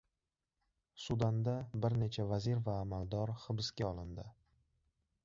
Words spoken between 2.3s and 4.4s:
vazir va amaldor hibsga olindi